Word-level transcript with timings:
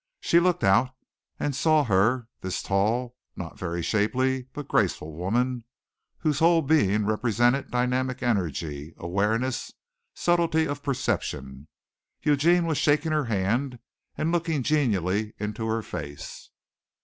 She 0.19 0.39
looked 0.39 0.63
out 0.63 0.95
and 1.39 1.55
saw 1.55 1.83
her 1.83 2.27
this 2.39 2.63
tall, 2.63 3.15
not 3.35 3.59
very 3.59 3.83
shapely, 3.83 4.47
but 4.51 4.67
graceful 4.67 5.13
woman, 5.13 5.63
whose 6.17 6.39
whole 6.39 6.63
being 6.63 7.05
represented 7.05 7.69
dynamic 7.69 8.23
energy, 8.23 8.95
awareness, 8.97 9.71
subtlety 10.15 10.65
of 10.65 10.81
perception. 10.81 11.67
Eugene 12.23 12.65
was 12.65 12.79
shaking 12.79 13.11
her 13.11 13.25
hand 13.25 13.77
and 14.17 14.31
looking 14.31 14.63
genially 14.63 15.35
into 15.37 15.67
her 15.67 15.83
face. 15.83 16.49